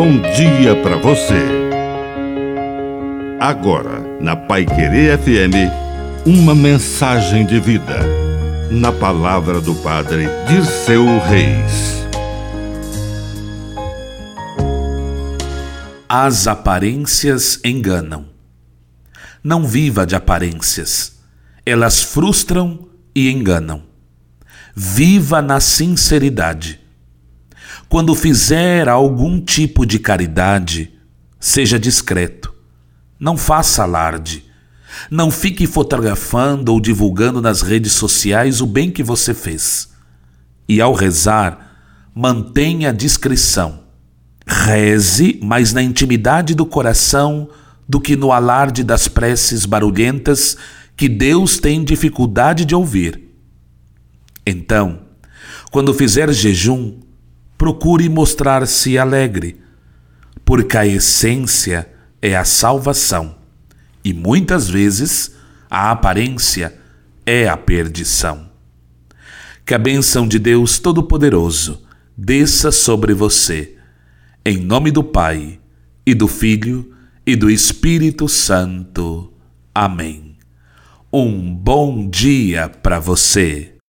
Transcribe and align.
bom 0.00 0.18
dia 0.32 0.74
para 0.82 0.96
você. 0.96 1.44
Agora, 3.38 4.00
na 4.18 4.34
Pai 4.34 4.64
Querer 4.64 5.18
FM, 5.18 6.24
uma 6.24 6.54
mensagem 6.54 7.44
de 7.44 7.60
vida. 7.60 7.98
Na 8.70 8.92
palavra 8.92 9.60
do 9.60 9.74
Padre 9.74 10.24
de 10.48 10.64
seu 10.64 11.04
Reis. 11.18 12.02
As 16.08 16.46
aparências 16.46 17.60
enganam. 17.62 18.24
Não 19.44 19.66
viva 19.66 20.06
de 20.06 20.16
aparências. 20.16 21.20
Elas 21.66 22.02
frustram 22.02 22.88
e 23.14 23.30
enganam. 23.30 23.82
Viva 24.74 25.42
na 25.42 25.60
sinceridade 25.60 26.80
quando 27.90 28.14
fizer 28.14 28.88
algum 28.88 29.40
tipo 29.40 29.84
de 29.84 29.98
caridade, 29.98 30.92
seja 31.40 31.76
discreto. 31.76 32.54
Não 33.18 33.36
faça 33.36 33.82
alarde. 33.82 34.44
Não 35.10 35.28
fique 35.28 35.66
fotografando 35.66 36.72
ou 36.72 36.80
divulgando 36.80 37.42
nas 37.42 37.62
redes 37.62 37.90
sociais 37.90 38.60
o 38.60 38.66
bem 38.66 38.92
que 38.92 39.02
você 39.02 39.34
fez. 39.34 39.88
E 40.68 40.80
ao 40.80 40.94
rezar, 40.94 41.78
mantenha 42.14 42.90
a 42.90 42.92
discrição. 42.92 43.80
Reze, 44.46 45.40
mas 45.42 45.72
na 45.72 45.82
intimidade 45.82 46.54
do 46.54 46.64
coração 46.64 47.48
do 47.88 48.00
que 48.00 48.14
no 48.14 48.30
alarde 48.30 48.84
das 48.84 49.08
preces 49.08 49.66
barulhentas 49.66 50.56
que 50.96 51.08
Deus 51.08 51.58
tem 51.58 51.82
dificuldade 51.82 52.64
de 52.64 52.74
ouvir. 52.74 53.20
Então, 54.46 55.00
quando 55.72 55.92
fizer 55.92 56.32
jejum, 56.32 57.09
procure 57.60 58.08
mostrar-se 58.08 58.96
alegre, 58.96 59.60
porque 60.46 60.78
a 60.78 60.86
essência 60.86 61.86
é 62.22 62.34
a 62.34 62.42
salvação 62.42 63.36
e 64.02 64.14
muitas 64.14 64.66
vezes 64.66 65.36
a 65.68 65.90
aparência 65.90 66.74
é 67.26 67.46
a 67.46 67.58
perdição. 67.58 68.48
Que 69.66 69.74
a 69.74 69.78
bênção 69.78 70.26
de 70.26 70.38
Deus 70.38 70.78
Todo-Poderoso 70.78 71.82
desça 72.16 72.72
sobre 72.72 73.12
você, 73.12 73.76
em 74.42 74.56
nome 74.56 74.90
do 74.90 75.04
Pai, 75.04 75.60
e 76.06 76.14
do 76.14 76.28
Filho, 76.28 76.94
e 77.26 77.36
do 77.36 77.50
Espírito 77.50 78.26
Santo. 78.26 79.34
Amém. 79.74 80.38
Um 81.12 81.54
bom 81.54 82.08
dia 82.08 82.70
para 82.70 82.98
você. 82.98 83.79